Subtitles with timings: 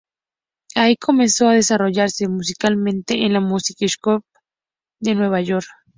[0.73, 4.43] Allí comenzó a desarrollarse musicalmente en la Music School Settlement
[4.99, 5.67] de Nueva York.